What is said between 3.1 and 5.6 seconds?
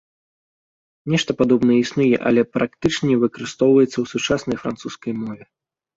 не выкарыстоўваецца ў сучаснай французскай мове.